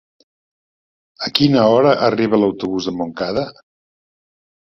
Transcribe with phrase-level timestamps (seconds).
[1.27, 3.45] A quina hora arriba l'autobús de Montcada?